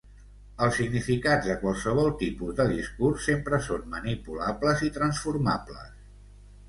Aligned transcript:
Els 0.67 0.77
significats 0.79 1.49
de 1.49 1.57
qualsevol 1.65 2.09
tipus 2.23 2.57
de 2.61 2.67
discurs 2.71 3.27
sempre 3.29 3.61
són 3.67 3.85
manipulables 3.97 4.83
i 4.89 4.93
transformables. 5.01 5.93